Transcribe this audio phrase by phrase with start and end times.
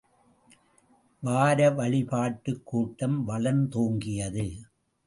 [1.23, 4.47] வார வழிபாட்டுக்கூட்டம் வளர்ந்தோங்கியது.